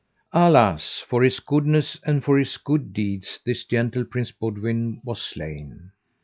[0.33, 5.91] Alas, for his goodness and for his good deeds this gentle Prince Boudwin was slain.